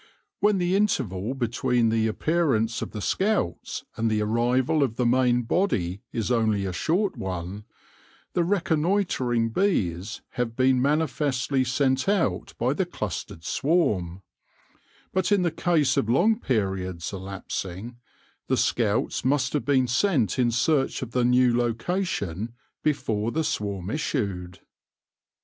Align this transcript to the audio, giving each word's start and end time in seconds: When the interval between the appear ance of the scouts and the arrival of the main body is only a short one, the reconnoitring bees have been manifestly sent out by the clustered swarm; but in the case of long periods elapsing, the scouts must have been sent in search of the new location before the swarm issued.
When 0.39 0.57
the 0.57 0.75
interval 0.75 1.35
between 1.35 1.89
the 1.89 2.07
appear 2.07 2.55
ance 2.55 2.81
of 2.81 2.89
the 2.89 3.03
scouts 3.03 3.85
and 3.95 4.09
the 4.09 4.23
arrival 4.23 4.81
of 4.81 4.95
the 4.95 5.05
main 5.05 5.43
body 5.43 6.01
is 6.11 6.31
only 6.31 6.65
a 6.65 6.73
short 6.73 7.15
one, 7.17 7.65
the 8.33 8.43
reconnoitring 8.43 9.49
bees 9.49 10.21
have 10.29 10.55
been 10.55 10.81
manifestly 10.81 11.63
sent 11.63 12.09
out 12.09 12.55
by 12.57 12.73
the 12.73 12.87
clustered 12.87 13.43
swarm; 13.43 14.23
but 15.13 15.31
in 15.31 15.43
the 15.43 15.51
case 15.51 15.97
of 15.97 16.09
long 16.09 16.39
periods 16.39 17.13
elapsing, 17.13 17.97
the 18.47 18.57
scouts 18.57 19.23
must 19.23 19.53
have 19.53 19.65
been 19.65 19.85
sent 19.87 20.39
in 20.39 20.49
search 20.49 21.03
of 21.03 21.11
the 21.11 21.23
new 21.23 21.55
location 21.55 22.55
before 22.81 23.31
the 23.31 23.43
swarm 23.43 23.91
issued. 23.91 24.61